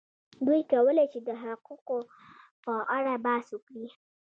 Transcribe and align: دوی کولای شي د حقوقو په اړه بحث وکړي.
دوی 0.45 0.61
کولای 0.71 1.05
شي 1.11 1.19
د 1.23 1.29
حقوقو 1.43 1.99
په 2.63 2.73
اړه 2.97 3.13
بحث 3.25 3.47
وکړي. 3.51 3.87